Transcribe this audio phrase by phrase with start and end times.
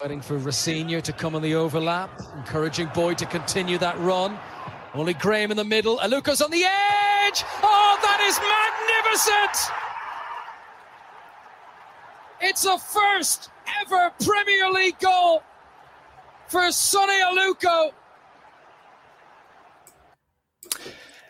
[0.00, 4.38] Waiting for Rosenior to come on the overlap, encouraging Boyd to continue that run.
[4.94, 5.98] Only Graham in the middle.
[5.98, 7.42] Aluko's on the edge.
[7.64, 8.38] Oh, that is
[9.18, 9.74] magnificent!
[12.40, 13.50] It's a first
[13.80, 15.42] ever Premier League goal
[16.46, 17.90] for Sone Aluko.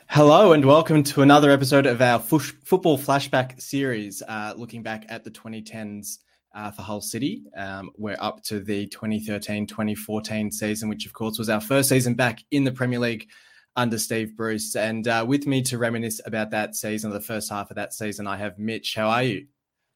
[0.09, 5.25] Hello and welcome to another episode of our football flashback series, uh, looking back at
[5.25, 6.19] the 2010s
[6.59, 7.45] uh, for Hull City.
[7.57, 12.15] Um, we're up to the 2013 2014 season, which, of course, was our first season
[12.15, 13.29] back in the Premier League
[13.77, 14.75] under Steve Bruce.
[14.75, 18.27] And uh, with me to reminisce about that season, the first half of that season,
[18.27, 18.97] I have Mitch.
[18.97, 19.47] How are you?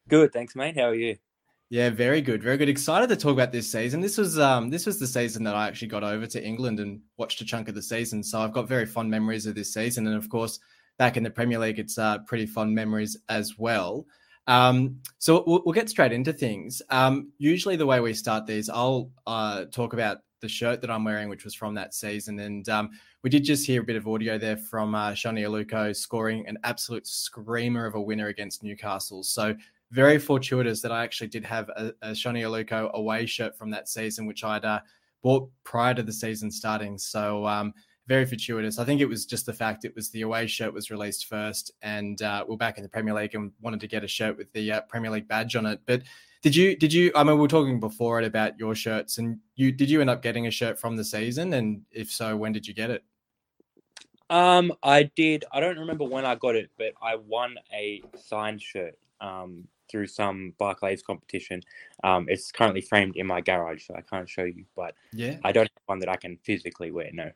[0.08, 0.76] Good, thanks, mate.
[0.76, 1.16] How are you?
[1.68, 2.68] Yeah, very good, very good.
[2.68, 4.00] Excited to talk about this season.
[4.00, 7.00] This was um, this was the season that I actually got over to England and
[7.16, 8.22] watched a chunk of the season.
[8.22, 10.60] So I've got very fond memories of this season, and of course,
[10.98, 14.06] back in the Premier League, it's uh, pretty fond memories as well.
[14.46, 16.82] Um, so we'll, we'll, get straight into things.
[16.90, 21.04] Um, usually, the way we start these, I'll uh, talk about the shirt that I'm
[21.04, 22.38] wearing, which was from that season.
[22.40, 22.90] And um,
[23.22, 26.58] we did just hear a bit of audio there from uh, Sone Aluko scoring an
[26.64, 29.22] absolute screamer of a winner against Newcastle.
[29.22, 29.54] So
[29.92, 33.88] very fortuitous that I actually did have a, a Sone Aluko away shirt from that
[33.88, 34.80] season, which I'd uh,
[35.22, 36.98] bought prior to the season starting.
[36.98, 37.72] So um,
[38.12, 38.78] very fortuitous.
[38.78, 41.72] I think it was just the fact it was the away shirt was released first,
[41.80, 44.52] and uh, we're back in the Premier League and wanted to get a shirt with
[44.52, 45.80] the uh, Premier League badge on it.
[45.86, 46.02] But
[46.42, 46.76] did you?
[46.76, 47.10] Did you?
[47.14, 50.10] I mean, we were talking before it about your shirts, and you did you end
[50.10, 51.54] up getting a shirt from the season?
[51.54, 53.02] And if so, when did you get it?
[54.28, 55.46] Um, I did.
[55.50, 60.08] I don't remember when I got it, but I won a signed shirt um, through
[60.08, 61.62] some Barclays competition.
[62.04, 64.66] Um, it's currently framed in my garage, so I can't show you.
[64.76, 67.08] But yeah, I don't have one that I can physically wear.
[67.14, 67.30] No.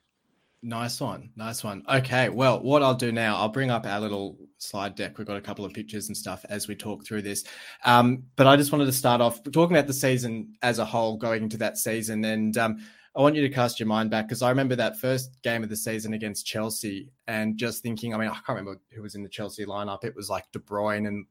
[0.62, 1.30] Nice one.
[1.36, 1.84] Nice one.
[1.88, 2.28] Okay.
[2.28, 5.18] Well, what I'll do now, I'll bring up our little slide deck.
[5.18, 7.44] We've got a couple of pictures and stuff as we talk through this.
[7.84, 11.18] Um, but I just wanted to start off talking about the season as a whole,
[11.18, 12.24] going into that season.
[12.24, 12.78] And um,
[13.14, 15.68] I want you to cast your mind back because I remember that first game of
[15.68, 19.22] the season against Chelsea and just thinking, I mean, I can't remember who was in
[19.22, 20.04] the Chelsea lineup.
[20.04, 21.26] It was like De Bruyne and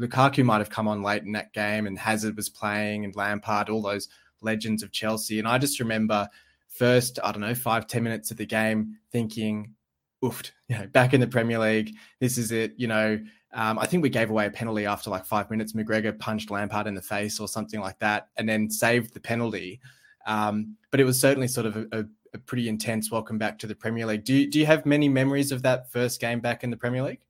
[0.00, 3.68] Lukaku might have come on late in that game and Hazard was playing and Lampard,
[3.68, 4.08] all those
[4.40, 5.38] legends of Chelsea.
[5.38, 6.28] And I just remember–
[6.70, 9.74] first, I don't know, five, five ten minutes of the game thinking,
[10.22, 12.74] oofed, you know, back in the Premier League, this is it.
[12.76, 13.20] You know,
[13.52, 15.72] um, I think we gave away a penalty after like five minutes.
[15.72, 19.80] McGregor punched Lampard in the face or something like that, and then saved the penalty.
[20.26, 22.04] Um, but it was certainly sort of a, a,
[22.34, 24.24] a, pretty intense welcome back to the Premier League.
[24.24, 27.02] Do you, do you have many memories of that first game back in the Premier
[27.02, 27.20] League?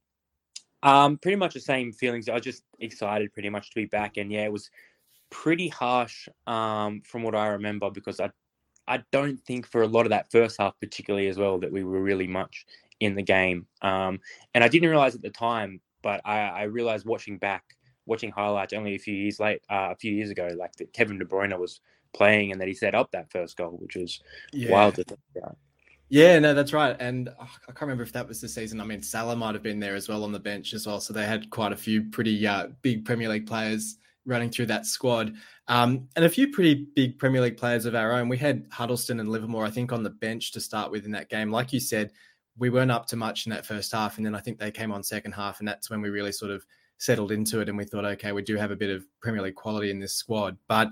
[0.82, 2.28] Um, pretty much the same feelings.
[2.28, 4.70] I was just excited pretty much to be back, and yeah, it was
[5.30, 8.30] pretty harsh um, from what I remember because I
[8.88, 11.84] I don't think for a lot of that first half, particularly as well, that we
[11.84, 12.66] were really much
[13.00, 13.66] in the game.
[13.82, 14.20] Um,
[14.54, 17.64] and I didn't realize at the time, but I, I, realized watching back,
[18.06, 21.18] watching highlights only a few years late, uh, a few years ago, like that Kevin
[21.18, 21.80] De Bruyne was
[22.12, 24.20] playing and that he set up that first goal, which was
[24.52, 24.70] yeah.
[24.70, 25.56] wild to think about.
[26.08, 26.96] Yeah, no, that's right.
[26.98, 28.80] And oh, I can't remember if that was the season.
[28.80, 31.00] I mean, Salah might have been there as well on the bench as well.
[31.00, 33.96] So they had quite a few pretty uh, big Premier League players
[34.30, 35.34] running through that squad.
[35.68, 38.28] Um, and a few pretty big Premier League players of our own.
[38.28, 41.28] We had Huddlestone and Livermore, I think, on the bench to start with in that
[41.28, 41.50] game.
[41.50, 42.12] Like you said,
[42.58, 44.16] we weren't up to much in that first half.
[44.16, 45.58] And then I think they came on second half.
[45.58, 46.64] And that's when we really sort of
[46.98, 47.68] settled into it.
[47.68, 50.14] And we thought, okay, we do have a bit of Premier League quality in this
[50.14, 50.56] squad.
[50.66, 50.90] But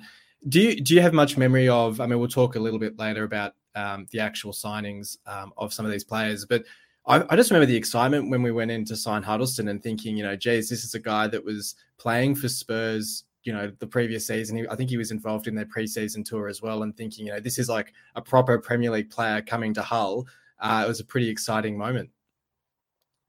[0.48, 2.00] do you, do you have much memory of?
[2.00, 5.72] I mean, we'll talk a little bit later about um, the actual signings um, of
[5.72, 6.44] some of these players.
[6.44, 6.65] But
[7.06, 10.16] I, I, just remember the excitement when we went in to sign Huddlestone and thinking,
[10.16, 13.86] you know, geez, this is a guy that was playing for Spurs you know the
[13.86, 14.66] previous season.
[14.70, 17.41] I think he was involved in their preseason tour as well, and thinking you know
[17.41, 20.26] this is like a proper Premier League player coming to Hull.
[20.60, 22.10] Uh, it was a pretty exciting moment.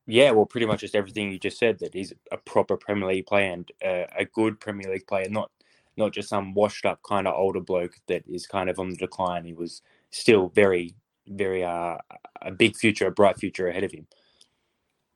[0.07, 1.79] Yeah, well, pretty much just everything you just said.
[1.79, 5.51] That he's a proper Premier League player and uh, a good Premier League player, not
[5.95, 8.97] not just some washed up kind of older bloke that is kind of on the
[8.97, 9.45] decline.
[9.45, 10.95] He was still very,
[11.27, 11.95] very uh,
[12.41, 14.05] a big future, a bright future ahead of him.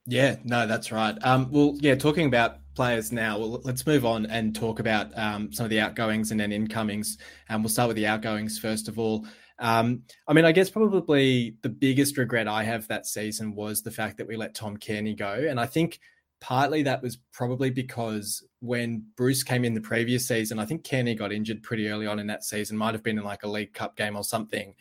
[0.06, 1.18] Yeah, no, that's right.
[1.24, 5.52] Um, well, yeah, talking about players now, well, let's move on and talk about um,
[5.54, 7.18] some of the outgoings and then incomings.
[7.50, 9.26] And we'll start with the outgoings first of all.
[9.60, 13.92] Um, I mean, I guess probably the biggest regret I have that season was the
[13.92, 15.46] fact that we let Tom Cairney go.
[15.50, 16.00] And I think
[16.42, 21.18] partly that was probably because when Bruce came in the previous season, I think Cairney
[21.18, 23.74] got injured pretty early on in that season, might have been in like a League
[23.74, 24.74] Cup game or something.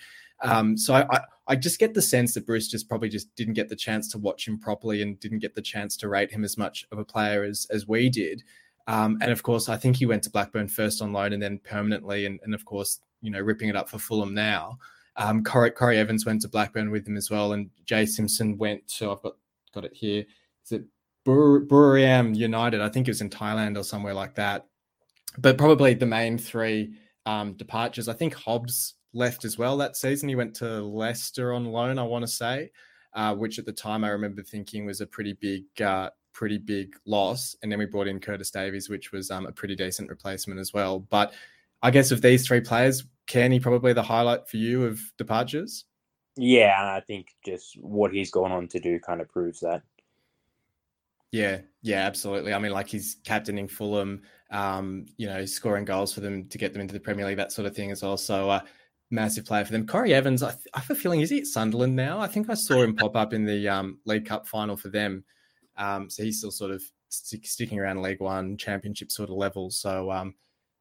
[0.42, 3.68] Um, so I, I just get the sense that Bruce just probably just didn't get
[3.68, 6.56] the chance to watch him properly and didn't get the chance to rate him as
[6.56, 8.42] much of a player as as we did.
[8.88, 11.60] Um, and of course, I think he went to Blackburn first on loan and then
[11.62, 14.78] permanently, and, and of course, you know, ripping it up for Fulham now.
[15.16, 18.86] Um, Corry, Corry Evans went to Blackburn with him as well, and Jay Simpson went
[18.88, 19.36] to I've got
[19.74, 20.24] got it here.
[20.64, 20.84] Is it
[21.24, 22.80] Bur- Buriram United?
[22.80, 24.66] I think it was in Thailand or somewhere like that.
[25.38, 26.94] But probably the main three
[27.26, 28.08] um, departures.
[28.08, 30.28] I think Hobbs left as well that season.
[30.28, 32.70] He went to Leicester on loan, I want to say,
[33.14, 36.94] uh, which at the time I remember thinking was a pretty big, uh, pretty big
[37.04, 37.56] loss.
[37.62, 40.72] And then we brought in Curtis Davies, which was um, a pretty decent replacement as
[40.72, 41.00] well.
[41.00, 41.34] But
[41.82, 45.84] I guess of these three players, Cairney probably the highlight for you of departures.
[46.36, 49.82] Yeah, and I think just what he's gone on to do kind of proves that.
[51.30, 52.52] Yeah, yeah, absolutely.
[52.52, 56.72] I mean, like he's captaining Fulham, um, you know, scoring goals for them to get
[56.72, 58.18] them into the Premier League, that sort of thing as well.
[58.18, 58.60] So, uh,
[59.12, 59.86] massive player for them.
[59.86, 62.18] Corry Evans, I, th- I have a feeling, is he at Sunderland now?
[62.18, 65.24] I think I saw him pop up in the um, League Cup final for them.
[65.76, 69.70] Um, so he's still sort of st- sticking around League One, Championship sort of level.
[69.70, 70.34] So, um,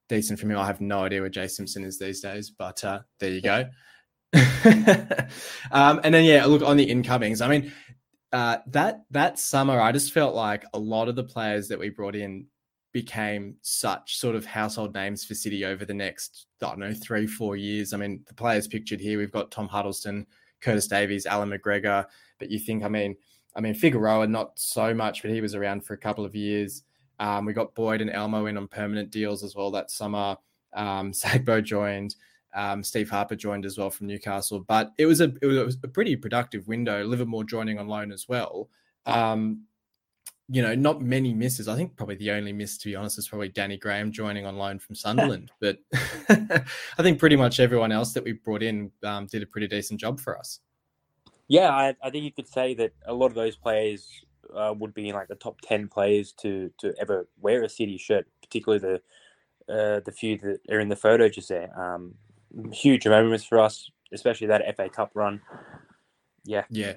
[0.09, 0.55] decent for me.
[0.55, 3.69] I have no idea where Jay Simpson is these days, but uh, there you go.
[5.71, 7.41] um, and then yeah, look on the incomings.
[7.41, 7.71] I mean,
[8.31, 11.89] uh, that that summer, I just felt like a lot of the players that we
[11.89, 12.47] brought in
[12.91, 17.27] became such sort of household names for City over the next, I don't know, three,
[17.27, 17.93] four years.
[17.93, 20.25] I mean, the players pictured here, we've got Tom Huddlestone,
[20.59, 22.05] Curtis Davies, Allan McGregor.
[22.39, 23.15] But you think, I mean,
[23.55, 26.83] I mean, Figueroa, not so much, but he was around for a couple of years.
[27.19, 30.37] Um, we got Boyd and Elmo in on permanent deals as well that summer.
[30.73, 32.15] Um, Sagbo joined.
[32.53, 35.87] Um, Steve Harper joined as well from Newcastle, but it was a it was a
[35.87, 37.01] pretty productive window.
[37.05, 38.69] Livermore joining on loan as well.
[39.05, 39.63] Um,
[40.51, 41.69] you know, not many misses.
[41.69, 44.57] I think probably the only miss, to be honest, is probably Danny Graham joining on
[44.57, 45.49] loan from Sunderland.
[45.61, 45.77] but
[46.29, 50.01] I think pretty much everyone else that we brought in um, did a pretty decent
[50.01, 50.59] job for us.
[51.47, 54.09] Yeah, I, I, think you could say that a lot of those players
[54.53, 57.97] uh, would be in like the top ten players to to ever wear a City
[57.97, 61.71] shirt, particularly the uh, the few that are in the photo just there.
[61.79, 62.15] Um,
[62.73, 65.41] huge moments for us, especially that FA Cup run.
[66.43, 66.93] Yeah, yeah,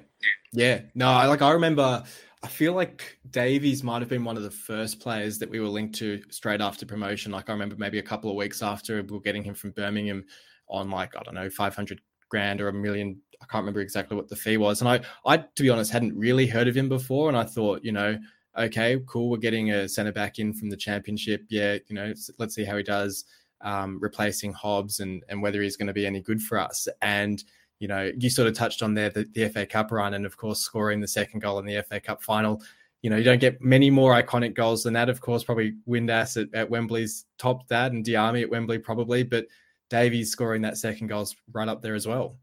[0.51, 0.81] yeah.
[0.93, 2.03] No, I like I remember.
[2.43, 5.67] I feel like Davies might have been one of the first players that we were
[5.67, 7.31] linked to straight after promotion.
[7.31, 10.25] Like I remember maybe a couple of weeks after we were getting him from Birmingham
[10.67, 13.19] on like I don't know five hundred grand or a million.
[13.41, 14.81] I can't remember exactly what the fee was.
[14.81, 17.29] And I, I to be honest, hadn't really heard of him before.
[17.29, 18.17] And I thought, you know,
[18.57, 21.45] okay, cool, we're getting a centre back in from the championship.
[21.49, 23.25] Yeah, you know, let's see how he does
[23.61, 26.87] um, replacing Hobbs and and whether he's going to be any good for us.
[27.01, 27.43] And
[27.79, 30.37] you know, you sort of touched on there the, the FA Cup run, and of
[30.37, 32.61] course scoring the second goal in the FA Cup final.
[33.01, 35.09] You know, you don't get many more iconic goals than that.
[35.09, 39.45] Of course, probably Windass at, at Wembley's topped that, and Diamé at Wembley probably, but
[39.89, 42.37] Davies scoring that second goal's right up there as well.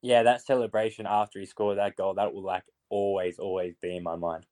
[0.00, 4.02] Yeah, that celebration after he scored that goal, that will like always, always be in
[4.02, 4.46] my mind.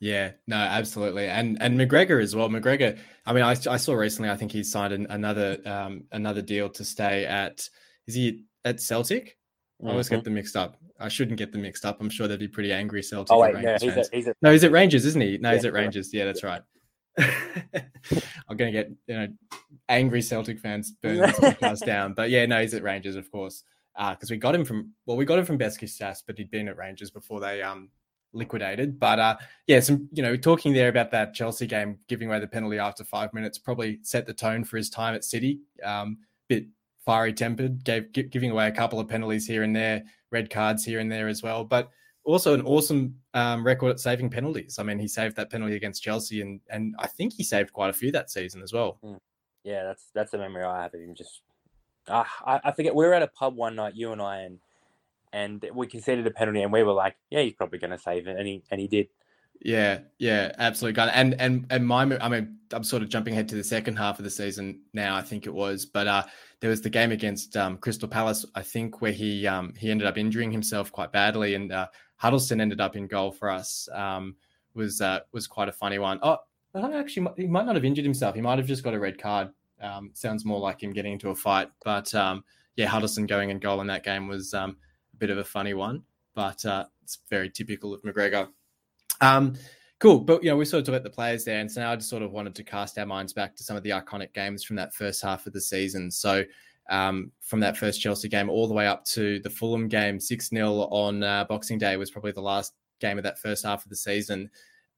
[0.00, 2.48] Yeah, no, absolutely, and and McGregor as well.
[2.48, 4.30] McGregor, I mean, I, I saw recently.
[4.30, 7.68] I think he signed an, another um, another deal to stay at.
[8.06, 9.37] Is he at Celtic?
[9.84, 10.16] I always mm-hmm.
[10.16, 10.76] get them mixed up.
[11.00, 12.00] I shouldn't get them mixed up.
[12.00, 13.32] I'm sure they'd be pretty angry Celtic.
[13.32, 15.38] Oh wait, no, he's at, he's at, no, he's at Rangers, isn't he?
[15.38, 16.12] No, yeah, he's at Rangers.
[16.12, 16.62] Yeah, that's right.
[17.18, 19.28] I'm going to get you know
[19.88, 23.62] angry Celtic fans burn this podcast down, but yeah, no, he's at Rangers, of course,
[23.96, 26.68] because uh, we got him from well, we got him from Besiktas, but he'd been
[26.68, 27.90] at Rangers before they um
[28.32, 28.98] liquidated.
[28.98, 29.36] But uh,
[29.66, 33.04] yeah, some you know talking there about that Chelsea game, giving away the penalty after
[33.04, 35.60] five minutes, probably set the tone for his time at City.
[35.84, 36.66] Um, bit
[37.08, 41.00] fiery tempered, gave giving away a couple of penalties here and there, red cards here
[41.00, 41.88] and there as well, but
[42.24, 44.78] also an awesome um, record at saving penalties.
[44.78, 47.88] I mean, he saved that penalty against Chelsea, and and I think he saved quite
[47.88, 48.98] a few that season as well.
[49.02, 49.14] Hmm.
[49.64, 51.14] Yeah, that's that's a memory I have of him.
[51.14, 51.40] Just
[52.08, 54.58] uh, I, I forget we were at a pub one night, you and I, and
[55.32, 58.28] and we conceded a penalty, and we were like, "Yeah, he's probably going to save
[58.28, 59.08] it," and he and he did.
[59.60, 61.02] Yeah, yeah, absolutely.
[61.02, 64.18] And and and my, I mean, I'm sort of jumping ahead to the second half
[64.18, 65.16] of the season now.
[65.16, 66.24] I think it was, but uh,
[66.60, 70.06] there was the game against um, Crystal Palace, I think, where he um, he ended
[70.06, 73.88] up injuring himself quite badly, and uh, Huddlestone ended up in goal for us.
[73.92, 74.36] Um,
[74.74, 76.20] was uh, was quite a funny one.
[76.22, 76.38] Oh,
[76.74, 77.28] I don't actually.
[77.36, 78.36] He might not have injured himself.
[78.36, 79.50] He might have just got a red card.
[79.80, 82.44] Um, sounds more like him getting into a fight, but um,
[82.76, 84.76] yeah, Huddlestone going in goal in that game was um,
[85.12, 86.02] a bit of a funny one,
[86.34, 88.48] but uh, it's very typical of McGregor.
[89.20, 89.54] Um,
[89.98, 91.92] cool, but you know we sort of talked about the players there, and so now
[91.92, 94.32] I just sort of wanted to cast our minds back to some of the iconic
[94.34, 96.10] games from that first half of the season.
[96.10, 96.44] So
[96.88, 100.48] um, from that first Chelsea game all the way up to the Fulham game, six
[100.48, 103.90] 0 on uh, Boxing Day was probably the last game of that first half of
[103.90, 104.50] the season.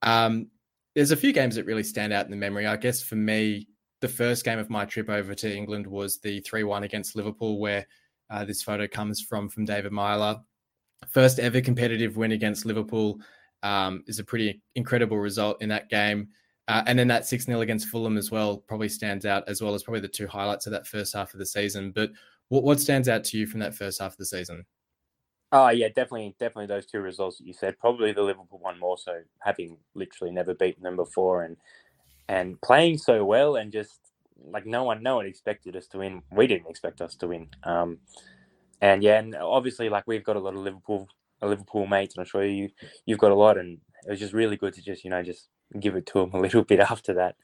[0.03, 0.49] Um,
[0.95, 2.67] there's a few games that really stand out in the memory.
[2.67, 3.69] I guess for me,
[4.01, 7.59] the first game of my trip over to England was the 3 1 against Liverpool,
[7.59, 7.87] where
[8.31, 10.41] uh, this photo comes from from David Meyler.
[11.09, 13.21] First ever competitive win against Liverpool
[13.63, 16.29] um, is a pretty incredible result in that game.
[16.69, 19.75] Uh, and then that 6 0 against Fulham as well probably stands out, as well
[19.75, 21.91] as probably the two highlights of that first half of the season.
[21.91, 22.11] But
[22.49, 24.65] what, what stands out to you from that first half of the season?
[25.53, 27.79] Oh yeah, definitely, definitely those two results that you said.
[27.81, 31.57] Probably the Liverpool one more so, having literally never beaten them before, and
[32.29, 33.99] and playing so well, and just
[34.49, 36.23] like no one, no one expected us to win.
[36.31, 37.49] We didn't expect us to win.
[37.65, 37.99] Um,
[38.81, 41.09] and yeah, and obviously, like we've got a lot of Liverpool,
[41.47, 42.71] Liverpool mates, and I'm sure you,
[43.07, 45.49] you've got a lot, and it was just really good to just, you know, just
[45.79, 47.37] give it to them a little bit after that.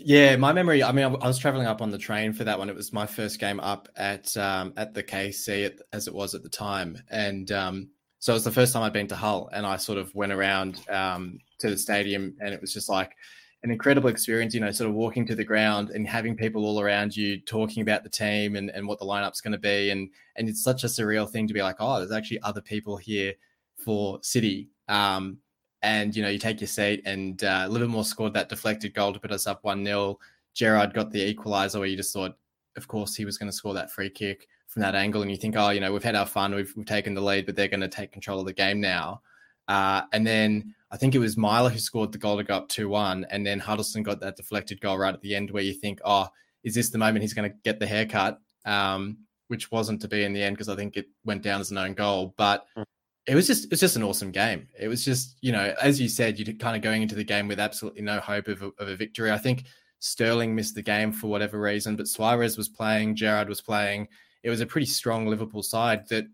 [0.00, 0.84] Yeah, my memory.
[0.84, 2.68] I mean, I, was traveling up on the train for that one.
[2.68, 6.44] It was my first game up at um, at the KC as it was at
[6.44, 7.88] the time, and um,
[8.20, 10.30] so it was the first time I'd been to Hull, and I sort of went
[10.30, 13.16] around um, to the stadium, and it was just like
[13.62, 14.54] an incredible experience.
[14.54, 17.82] You know, sort of walking to the ground and having people all around you talking
[17.82, 20.84] about the team and, and what the lineup's going to be, and and it's such
[20.84, 23.34] a surreal thing to be like, oh, there's actually other people here
[23.76, 24.68] for City.
[24.88, 25.38] Um,
[25.82, 29.20] and you know you take your seat and uh, Livermore scored that deflected goal to
[29.20, 30.18] put us up one 0
[30.58, 32.36] Gerrard got the equaliser where you just thought,
[32.76, 35.36] of course, he was going to score that free kick from that angle, and you
[35.36, 37.68] think, oh, you know, we've had our fun, we've, we've taken the lead, but they're
[37.68, 39.22] going to take control of the game now.
[39.68, 42.68] Uh, and then I think it was Meyler who scored the goal to go up
[42.68, 43.26] 2 1.
[43.30, 46.28] And then Huddlestone got that deflected goal right at the end where you think, oh,
[46.64, 48.38] is this the moment he's going to get the haircut?
[48.64, 49.18] Um,
[49.48, 51.78] which wasn't to be in the end because I think it went down as an
[51.78, 52.34] own goal.
[52.36, 52.82] But hmm
[53.28, 54.68] it was just it's just an awesome game.
[54.78, 57.46] It was just you know as you said, you're kind of going into the game
[57.46, 59.30] with absolutely no hope of a, of a victory.
[59.30, 59.64] I think
[59.98, 64.08] Sterling missed the game for whatever reason, but Suarez was playing, Gerrard was playing.
[64.42, 66.24] It was a pretty strong Liverpool side that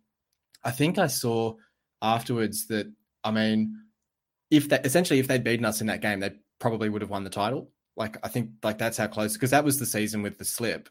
[0.63, 1.55] I think I saw
[2.01, 2.87] afterwards that
[3.25, 3.77] I mean,
[4.51, 7.25] if that essentially if they'd beaten us in that game, they probably would have won
[7.25, 7.71] the title.
[7.97, 10.89] Like I think like that's how close because that was the season with the slip,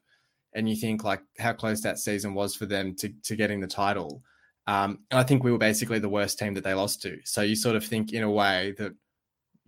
[0.54, 3.68] and you think like how close that season was for them to to getting the
[3.68, 4.24] title.
[4.66, 7.18] Um, and I think we were basically the worst team that they lost to.
[7.26, 8.94] So you sort of think in a way that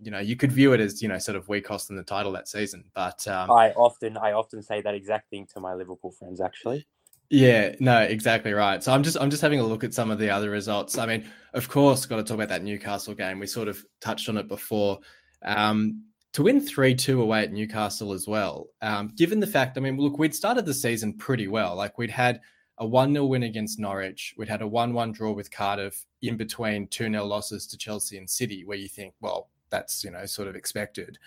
[0.00, 2.02] you know you could view it as you know sort of we cost them the
[2.02, 2.84] title that season.
[2.94, 6.86] But um, I often I often say that exact thing to my Liverpool friends actually.
[7.30, 8.82] Yeah, no, exactly right.
[8.82, 10.96] So I'm just I'm just having a look at some of the other results.
[10.96, 13.40] I mean, of course, got to talk about that Newcastle game.
[13.40, 15.00] We sort of touched on it before.
[15.44, 16.04] Um,
[16.34, 19.96] to win 3 2 away at Newcastle as well, um, given the fact, I mean,
[19.96, 21.74] look, we'd started the season pretty well.
[21.74, 22.40] Like we'd had
[22.78, 24.34] a 1 0 win against Norwich.
[24.36, 28.18] We'd had a 1 1 draw with Cardiff in between 2 0 losses to Chelsea
[28.18, 31.18] and City, where you think, well, that's, you know, sort of expected.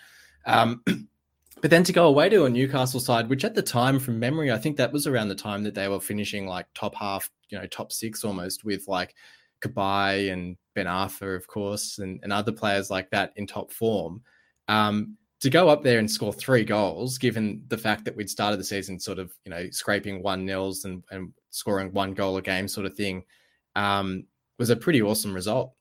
[0.46, 0.82] Um,
[1.60, 4.50] but then to go away to a Newcastle side, which at the time, from memory,
[4.50, 7.58] I think that was around the time that they were finishing like top half, you
[7.58, 9.14] know, top six almost with like
[9.60, 14.22] Cabaye and Ben Arfa, of course, and, and other players like that in top form.
[14.68, 18.60] Um, to go up there and score three goals, given the fact that we'd started
[18.60, 22.42] the season sort of, you know, scraping one nils and, and scoring one goal a
[22.42, 23.24] game sort of thing,
[23.74, 24.24] um,
[24.58, 25.72] was a pretty awesome result.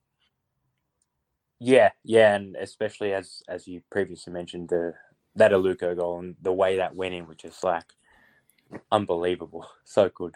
[1.59, 4.93] Yeah, yeah, and especially as as you previously mentioned, the
[5.35, 7.85] that Aluko goal and the way that went in, which is like
[8.91, 10.35] unbelievable, so good.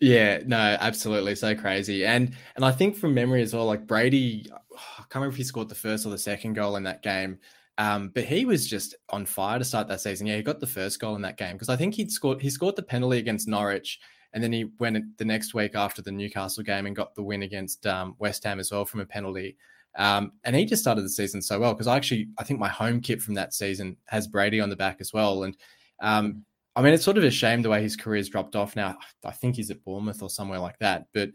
[0.00, 4.46] Yeah, no, absolutely, so crazy, and and I think from memory as well, like Brady,
[4.52, 7.38] I can't remember if he scored the first or the second goal in that game,
[7.78, 10.26] um, but he was just on fire to start that season.
[10.26, 12.42] Yeah, he got the first goal in that game because I think he'd scored.
[12.42, 14.00] He scored the penalty against Norwich,
[14.32, 17.42] and then he went the next week after the Newcastle game and got the win
[17.42, 19.56] against um, West Ham as well from a penalty.
[19.96, 22.68] Um, and he just started the season so well because I actually I think my
[22.68, 25.42] home kit from that season has Brady on the back as well.
[25.42, 25.56] And
[26.00, 26.44] um,
[26.74, 28.96] I mean, it's sort of a shame the way his career's dropped off now.
[29.24, 31.06] I think he's at Bournemouth or somewhere like that.
[31.12, 31.30] But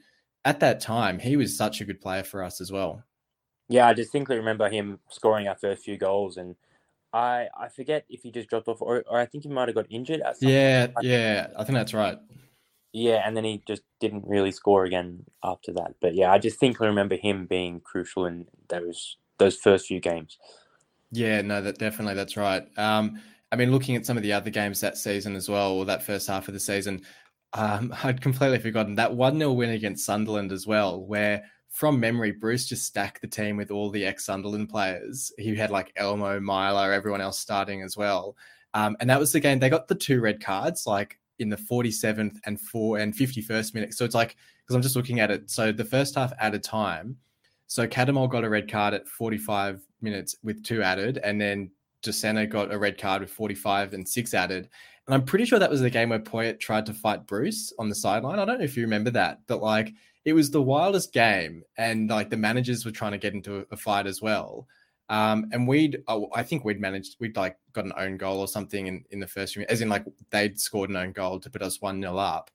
[0.45, 3.03] at that time, he was such a good player for us as well.
[3.69, 6.55] Yeah, I distinctly remember him scoring our first few goals, and
[7.13, 9.75] I I forget if he just dropped off or, or I think he might have
[9.75, 10.21] got injured.
[10.21, 12.17] At some yeah, yeah, I think that's right.
[12.97, 15.93] Yeah, and then he just didn't really score again after that.
[16.01, 19.99] But yeah, I just think I remember him being crucial in those those first few
[19.99, 20.39] games.
[21.11, 22.63] Yeah, no, that definitely that's right.
[22.75, 25.85] Um, I mean, looking at some of the other games that season as well, or
[25.85, 27.03] that first half of the season,
[27.53, 32.31] um, I'd completely forgotten that one 0 win against Sunderland as well, where from memory,
[32.31, 35.31] Bruce just stacked the team with all the ex Sunderland players.
[35.37, 38.35] He had like Elmo, Meyler, everyone else starting as well.
[38.73, 39.59] Um, and that was the game.
[39.59, 43.93] They got the two red cards, like in the 47th and four and 51st minute.
[43.93, 45.49] So it's like because I'm just looking at it.
[45.49, 47.17] So the first half added time.
[47.67, 51.71] So Cattermole got a red card at 45 minutes with two added, and then
[52.03, 54.69] Dossena got a red card with 45 and six added.
[55.05, 57.89] And I'm pretty sure that was the game where Poyet tried to fight Bruce on
[57.89, 58.39] the sideline.
[58.39, 59.93] I don't know if you remember that, but like
[60.25, 63.77] it was the wildest game, and like the managers were trying to get into a
[63.77, 64.67] fight as well.
[65.09, 68.47] Um, and we'd, oh, I think we'd managed, we'd like got an own goal or
[68.47, 71.61] something in, in the first as in like they'd scored an own goal to put
[71.61, 72.51] us 1 0 up.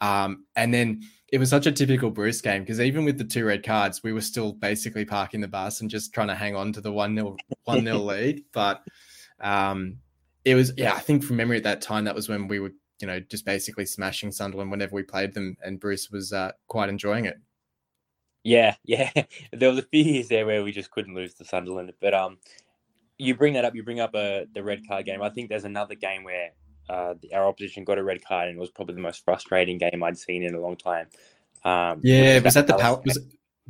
[0.00, 3.44] Um, and then it was such a typical Bruce game because even with the two
[3.44, 6.72] red cards, we were still basically parking the bus and just trying to hang on
[6.74, 8.44] to the 1 0 1 0 lead.
[8.52, 8.82] But
[9.40, 9.98] um,
[10.44, 12.72] it was, yeah, I think from memory at that time, that was when we were
[13.00, 16.88] you know, just basically smashing Sunderland whenever we played them, and Bruce was uh, quite
[16.88, 17.38] enjoying it.
[18.46, 19.10] Yeah, yeah.
[19.52, 22.38] There was a few years there where we just couldn't lose to Sunderland, but um,
[23.18, 23.74] you bring that up.
[23.74, 25.20] You bring up a uh, the red card game.
[25.20, 26.50] I think there's another game where
[26.88, 30.02] uh, our opposition got a red card, and it was probably the most frustrating game
[30.02, 31.08] I'd seen in a long time.
[31.64, 33.18] Um, yeah, was that the Palace, was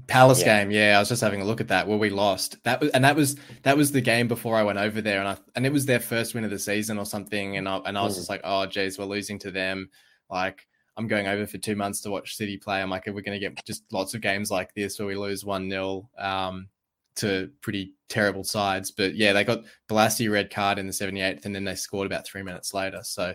[0.09, 0.61] Palace yeah.
[0.61, 0.71] game?
[0.71, 2.63] Yeah, I was just having a look at that where we lost.
[2.65, 5.29] That was and that was that was the game before I went over there, and
[5.29, 7.97] I and it was their first win of the season or something, and I and
[7.97, 8.19] I was mm.
[8.19, 9.89] just like, oh, geez, we're losing to them.
[10.31, 12.81] Like I'm going over for two months to watch City play.
[12.81, 15.45] I'm like, we're going to get just lots of games like this where we lose
[15.45, 16.69] one 0 um,
[17.17, 18.91] to pretty terrible sides.
[18.91, 22.27] But yeah, they got Bolasie red card in the 78th, and then they scored about
[22.27, 23.01] three minutes later.
[23.03, 23.35] So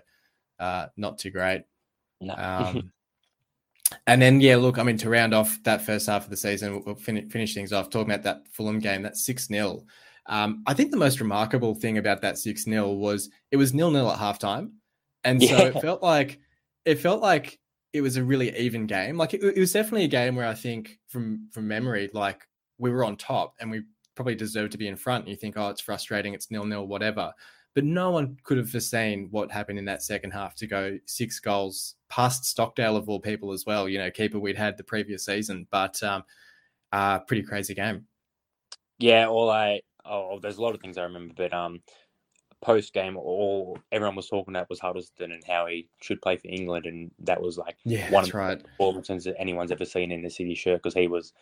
[0.60, 1.64] uh, not too great.
[2.20, 2.36] No.
[2.36, 2.92] um,
[4.08, 6.84] and then yeah, look, I mean to round off that first half of the season,
[6.86, 9.84] we'll fin- finish things off talking about that Fulham game, that six 0
[10.28, 13.92] um, I think the most remarkable thing about that six 0 was it was nil
[13.92, 14.72] nil at halftime,
[15.24, 15.64] and so yeah.
[15.66, 16.40] it felt like
[16.86, 17.60] it felt like
[17.94, 19.18] it was a really even game.
[19.18, 22.48] Like it, it was definitely a game where I think from from memory, like
[22.78, 23.84] we were on top and we
[24.16, 25.26] probably deserved to be in front.
[25.26, 27.34] And you think, oh, it's frustrating, it's nil nil, whatever.
[27.74, 31.40] But no one could have foreseen what happened in that second half to go six
[31.40, 33.88] goals past Stockdale of all people as well.
[33.88, 36.24] You know, keeper we'd had the previous season, but um,
[36.92, 38.08] uh, pretty crazy game.
[39.00, 41.82] Yeah, all I oh, there's a lot of things I remember, but um,
[42.62, 46.48] post game, all everyone was talking about was Huddlestone and how he should play for
[46.48, 48.58] England, and that was like yeah, one of right.
[48.58, 51.34] the performances that anyone's ever seen in the City shirt because he was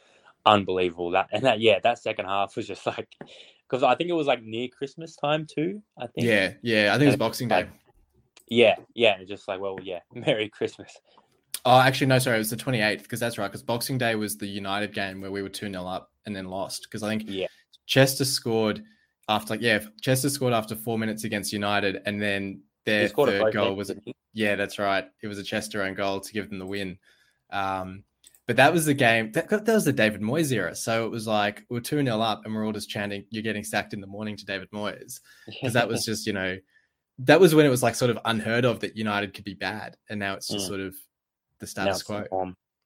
[0.46, 1.12] unbelievable.
[1.12, 3.10] That and that yeah, that second half was just like
[3.70, 5.82] because I think it was like near Christmas time too.
[5.98, 7.68] I think yeah, yeah, I think it was Boxing Day.
[8.48, 10.98] yeah, yeah, and just like well, yeah, Merry Christmas.
[11.66, 13.48] Oh, actually, no, sorry, it was the 28th because that's right.
[13.48, 16.46] Because Boxing Day was the United game where we were 2 0 up and then
[16.46, 16.84] lost.
[16.84, 17.48] Because I think yeah.
[17.86, 18.82] Chester scored
[19.30, 23.76] after like yeah, Chester scored after four minutes against United, and then their third goal
[23.76, 23.92] was
[24.34, 25.06] yeah, that's right.
[25.22, 26.98] It was a Chester own goal to give them the win.
[27.52, 28.04] Um,
[28.48, 30.76] but that was the game that, that was the David Moyes era.
[30.76, 33.44] So it was like we are two 0 up, and we're all just chanting, "You're
[33.44, 36.58] getting sacked in the morning" to David Moyes because that was just you know
[37.20, 39.96] that was when it was like sort of unheard of that United could be bad,
[40.10, 40.70] and now it's just mm.
[40.70, 40.96] sort of
[41.60, 42.26] the status quo.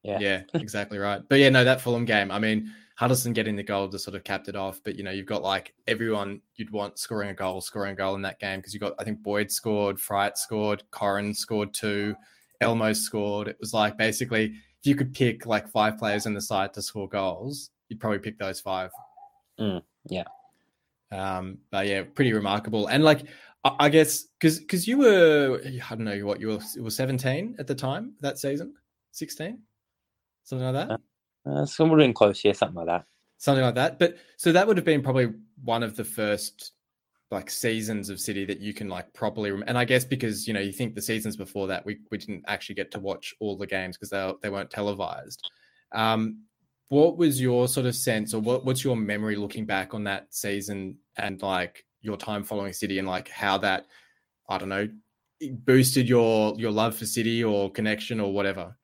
[0.03, 1.21] Yeah, yeah, exactly right.
[1.29, 2.29] But yeah, no, that Fulham game.
[2.29, 4.79] I mean, Huddlestone getting the goal to sort of capped it off.
[4.83, 8.15] But you know, you've got like everyone you'd want scoring a goal, scoring a goal
[8.15, 12.15] in that game because you got I think Boyd scored, Fryatt scored, Koren scored two,
[12.61, 13.47] Elmo scored.
[13.47, 16.81] It was like basically if you could pick like five players in the side to
[16.81, 18.91] score goals, you'd probably pick those five.
[19.59, 20.25] Mm, yeah.
[21.11, 22.87] Um, but yeah, pretty remarkable.
[22.87, 23.23] And like
[23.63, 26.91] I, I guess because because you were I don't know what you were you were
[26.91, 28.75] seventeen at the time that season,
[29.11, 29.59] sixteen,
[30.43, 30.99] something like that.
[31.45, 33.05] Uh, somewhere in close, yeah, something like that.
[33.37, 33.99] Something like that.
[33.99, 36.71] But so that would have been probably one of the first
[37.31, 39.51] like seasons of City that you can like properly.
[39.51, 42.17] Rem- and I guess because you know you think the seasons before that we we
[42.17, 45.49] didn't actually get to watch all the games because they they weren't televised.
[45.93, 46.43] Um,
[46.89, 50.27] what was your sort of sense, or what, what's your memory looking back on that
[50.33, 53.87] season and like your time following City and like how that
[54.47, 54.87] I don't know
[55.51, 58.77] boosted your your love for City or connection or whatever?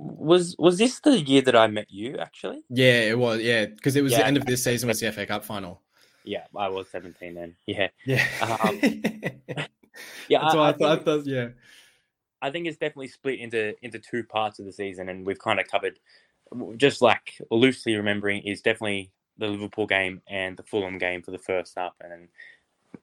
[0.00, 2.18] Was was this the year that I met you?
[2.18, 3.40] Actually, yeah, it was.
[3.40, 4.18] Yeah, because it was yeah.
[4.18, 5.82] the end of this season was the FA Cup final.
[6.22, 7.56] Yeah, I was seventeen then.
[7.66, 8.78] Yeah, yeah, um,
[10.28, 10.40] yeah.
[10.42, 11.04] That's I, I, I, thought.
[11.04, 11.48] Think, yeah,
[12.40, 15.58] I think it's definitely split into into two parts of the season, and we've kind
[15.58, 15.98] of covered
[16.76, 21.38] just like loosely remembering is definitely the Liverpool game and the Fulham game for the
[21.38, 22.28] first half, and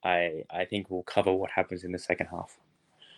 [0.05, 2.57] I I think we'll cover what happens in the second half.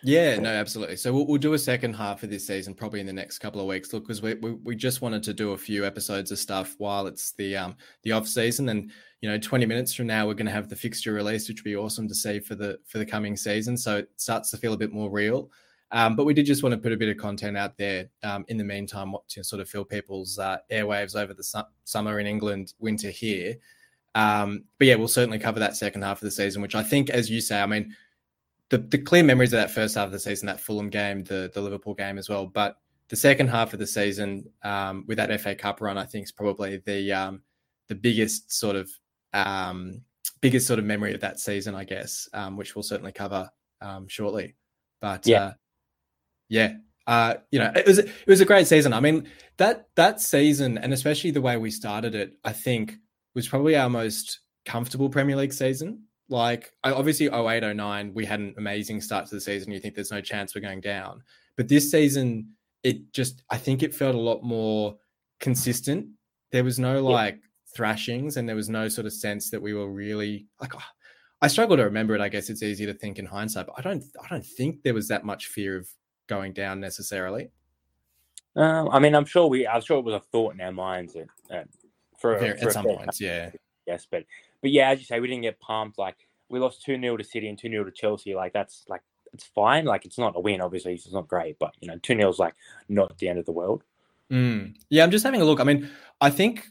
[0.02, 0.96] Yeah, no, absolutely.
[0.96, 3.60] So we'll, we'll do a second half of this season, probably in the next couple
[3.60, 3.92] of weeks.
[3.92, 7.08] Look, because we, we, we just wanted to do a few episodes of stuff while
[7.08, 10.46] it's the um the off season, and you know, twenty minutes from now we're going
[10.46, 13.06] to have the fixture release, which would be awesome to see for the for the
[13.06, 13.76] coming season.
[13.76, 15.50] So it starts to feel a bit more real.
[15.90, 18.44] Um, but we did just want to put a bit of content out there um,
[18.48, 22.20] in the meantime what to sort of fill people's uh, airwaves over the su- summer
[22.20, 23.56] in England, winter here.
[24.14, 27.08] Um, but yeah, we'll certainly cover that second half of the season, which I think,
[27.08, 27.96] as you say, I mean
[28.70, 31.50] the, the clear memories of that first half of the season, that Fulham game, the
[31.52, 32.46] the Liverpool game as well.
[32.46, 32.76] But
[33.08, 36.32] the second half of the season, um, with that FA Cup run, I think is
[36.32, 37.42] probably the um,
[37.88, 38.90] the biggest sort of
[39.32, 40.02] um,
[40.40, 43.50] biggest sort of memory of that season, I guess, um, which we'll certainly cover
[43.80, 44.54] um, shortly.
[45.00, 45.52] But yeah, uh,
[46.48, 46.72] yeah,
[47.06, 48.92] uh, you know, it was it was a great season.
[48.92, 52.94] I mean, that that season, and especially the way we started it, I think
[53.34, 56.02] was probably our most comfortable Premier League season.
[56.28, 59.72] Like obviously 08, 09, we had an amazing start to the season.
[59.72, 61.22] You think there's no chance we're going down.
[61.56, 62.50] But this season,
[62.82, 64.96] it just I think it felt a lot more
[65.40, 66.08] consistent.
[66.52, 67.40] There was no like yeah.
[67.74, 70.84] thrashings and there was no sort of sense that we were really like oh,
[71.40, 72.20] I struggle to remember it.
[72.20, 74.94] I guess it's easy to think in hindsight, but I don't I don't think there
[74.94, 75.88] was that much fear of
[76.26, 77.50] going down necessarily.
[78.56, 81.16] Um, I mean, I'm sure we I'm sure it was a thought in our minds
[81.16, 81.68] at, at
[82.18, 83.50] for, for at some points, yeah.
[83.86, 84.24] Yes, but
[84.62, 85.98] but yeah, as you say, we didn't get pumped.
[85.98, 86.16] Like
[86.48, 88.34] we lost two 0 to City and two 0 to Chelsea.
[88.34, 89.84] Like that's like it's fine.
[89.84, 92.38] Like it's not a win, obviously, it's not great, but you know, two 0 is
[92.38, 92.54] like
[92.88, 93.82] not the end of the world.
[94.30, 94.74] Mm.
[94.90, 95.60] Yeah, I'm just having a look.
[95.60, 95.90] I mean,
[96.20, 96.66] I think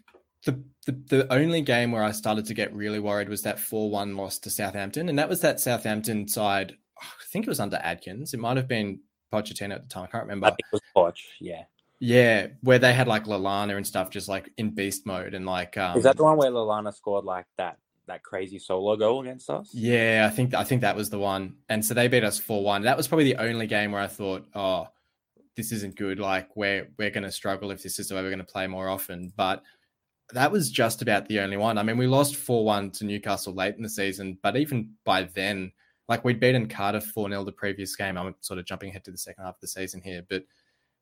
[0.46, 3.90] the, the the only game where I started to get really worried was that four
[3.90, 6.76] one loss to Southampton, and that was that Southampton side.
[7.00, 8.34] I think it was under Adkins.
[8.34, 9.00] It might have been
[9.32, 10.06] Pochettino at the time.
[10.06, 10.48] I can't remember.
[10.48, 11.20] I think it was Poch.
[11.40, 11.64] Yeah.
[12.00, 15.78] Yeah, where they had like Lallana and stuff, just like in beast mode, and like
[15.78, 19.50] um, is that the one where Lallana scored like that that crazy solo goal against
[19.50, 19.70] us?
[19.74, 21.56] Yeah, I think I think that was the one.
[21.70, 22.82] And so they beat us four one.
[22.84, 24.88] That was probably the only game where I thought, oh,
[25.56, 26.20] this isn't good.
[26.20, 28.68] Like we're we're going to struggle if this is the way we're going to play
[28.68, 29.34] more often.
[29.36, 29.64] But
[30.34, 31.78] that was just about the only one.
[31.78, 35.24] I mean, we lost four one to Newcastle late in the season, but even by
[35.24, 35.72] then,
[36.08, 38.18] like we'd beaten Cardiff four 0 the previous game.
[38.18, 40.44] I'm sort of jumping ahead to the second half of the season here, but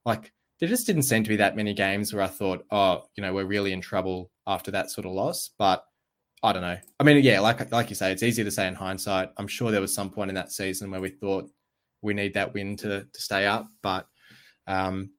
[0.06, 3.22] like there just didn't seem to be that many games where I thought, oh, you
[3.22, 5.50] know, we're really in trouble after that sort of loss.
[5.58, 5.84] But
[6.44, 6.78] I don't know.
[7.00, 9.30] I mean, yeah, like like you say, it's easy to say in hindsight.
[9.38, 11.50] I'm sure there was some point in that season where we thought
[12.02, 14.08] we need that win to to stay up, but
[14.68, 15.12] um,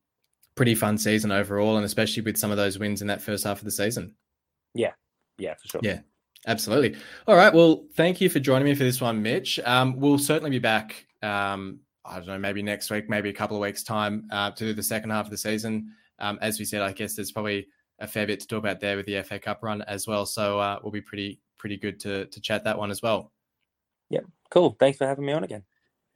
[0.55, 3.59] pretty fun season overall, and especially with some of those wins in that first half
[3.59, 4.15] of the season.
[4.75, 4.93] Yeah,
[5.39, 5.81] yeah, for sure.
[5.83, 6.01] Yeah,
[6.47, 6.97] absolutely.
[7.27, 7.53] All right.
[7.53, 9.59] Well, thank you for joining me for this one, Mitch.
[9.65, 11.07] Um, we'll certainly be back.
[11.23, 14.65] Um, I don't know, maybe next week, maybe a couple of weeks' time uh, to
[14.65, 15.93] do the second half of the season.
[16.19, 18.97] Um, as we said, I guess there's probably a fair bit to talk about there
[18.97, 20.27] with the FA Cup run as well.
[20.27, 23.33] So uh, we'll be pretty pretty good to to chat that one as well.
[24.11, 24.77] Yeah, cool.
[24.79, 25.65] Thanks for having me on again.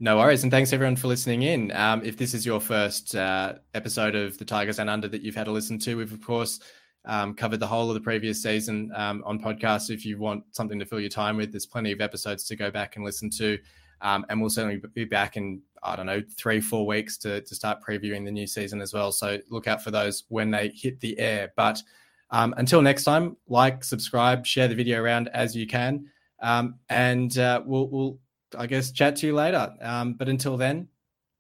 [0.03, 1.73] No worries, and thanks everyone for listening in.
[1.73, 5.35] Um, if this is your first uh, episode of the Tigers Down Under that you've
[5.35, 6.61] had to listen to, we've of course
[7.05, 9.91] um, covered the whole of the previous season um, on podcast.
[9.91, 12.71] If you want something to fill your time with, there's plenty of episodes to go
[12.71, 13.59] back and listen to.
[14.03, 17.55] Um, and we'll certainly be back in, I don't know, three, four weeks to, to
[17.55, 19.13] start previewing the new season as well.
[19.13, 21.53] So look out for those when they hit the air.
[21.57, 21.83] But
[22.31, 26.07] um, until next time, like, subscribe, share the video around as you can.
[26.43, 28.19] Um, and uh, we'll, we'll,
[28.57, 29.73] I guess, chat to you later.
[29.81, 30.89] Um, but until then,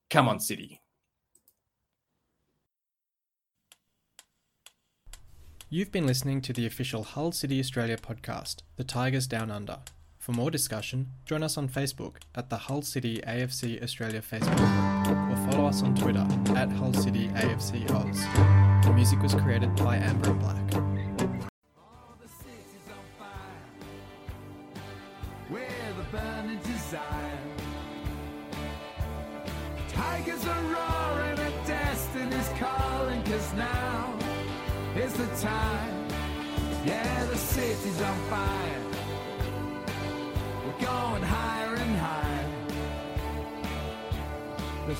[0.09, 0.81] come on, City.
[5.69, 9.79] You've been listening to the official Hull City Australia podcast, The Tigers Down Under.
[10.21, 14.55] For more discussion, join us on Facebook at the Hull City AFC Australia Facebook
[15.05, 18.85] group or follow us on Twitter at Hull City AFC Oz.
[18.85, 21.00] The music was created by Amber and Black.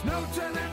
[0.05, 0.70] No you're